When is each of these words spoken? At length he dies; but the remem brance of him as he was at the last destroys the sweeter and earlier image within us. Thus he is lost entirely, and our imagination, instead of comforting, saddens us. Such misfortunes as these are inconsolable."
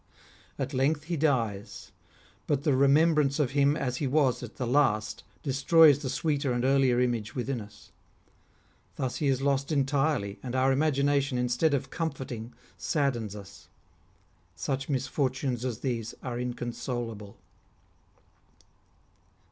At 0.57 0.73
length 0.73 1.03
he 1.03 1.15
dies; 1.15 1.91
but 2.47 2.63
the 2.63 2.71
remem 2.71 3.13
brance 3.13 3.39
of 3.39 3.51
him 3.51 3.77
as 3.77 3.97
he 3.97 4.07
was 4.07 4.41
at 4.41 4.55
the 4.55 4.65
last 4.65 5.23
destroys 5.43 5.99
the 5.99 6.09
sweeter 6.09 6.51
and 6.51 6.65
earlier 6.65 6.99
image 6.99 7.35
within 7.35 7.61
us. 7.61 7.91
Thus 8.95 9.17
he 9.17 9.27
is 9.27 9.43
lost 9.43 9.71
entirely, 9.71 10.39
and 10.41 10.55
our 10.55 10.71
imagination, 10.71 11.37
instead 11.37 11.75
of 11.75 11.91
comforting, 11.91 12.51
saddens 12.79 13.35
us. 13.35 13.67
Such 14.55 14.89
misfortunes 14.89 15.63
as 15.63 15.81
these 15.81 16.15
are 16.23 16.39
inconsolable." 16.39 17.37